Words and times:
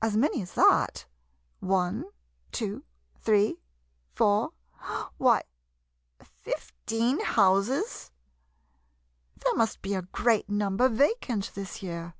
As 0.00 0.16
many 0.16 0.40
as 0.40 0.54
that— 0.54 1.04
one— 1.60 2.06
two— 2.52 2.84
three— 3.20 3.60
four 4.14 4.54
why— 5.18 5.42
fifteen 6.42 7.20
houses! 7.20 8.12
There 9.44 9.54
must 9.54 9.82
be 9.82 9.92
a 9.94 10.00
great 10.00 10.48
number 10.48 10.88
vacant 10.88 11.50
this 11.54 11.82
year. 11.82 12.14